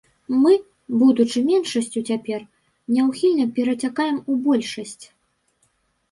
Мы, 0.43 0.53
будучы 0.99 1.41
меншасцю 1.49 2.01
цяпер, 2.11 2.41
няўхільна 2.95 3.45
перацякаем 3.59 4.17
у 4.31 4.39
большасць. 4.47 5.05